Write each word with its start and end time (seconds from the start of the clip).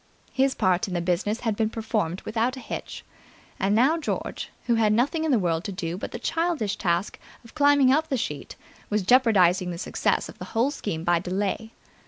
His 0.33 0.55
part 0.55 0.87
in 0.87 0.95
the 0.95 0.99
business 0.99 1.41
had 1.41 1.55
been 1.55 1.69
performed 1.69 2.21
without 2.21 2.57
a 2.57 2.59
hitch. 2.59 3.05
And 3.59 3.75
now 3.75 3.99
George, 3.99 4.49
who 4.65 4.73
had 4.73 4.93
nothing 4.93 5.25
in 5.25 5.29
the 5.29 5.37
world 5.37 5.63
to 5.65 5.71
do 5.71 5.95
but 5.95 6.11
the 6.11 6.17
childish 6.17 6.75
task 6.75 7.19
of 7.45 7.53
climbing 7.53 7.93
up 7.93 8.07
the 8.09 8.17
sheet, 8.17 8.55
was 8.89 9.03
jeopardizing 9.03 9.69
the 9.69 9.77
success 9.77 10.27
of 10.27 10.39
the 10.39 10.45
whole 10.57 10.71
scheme 10.71 11.03
by 11.03 11.19
delay. 11.19 11.73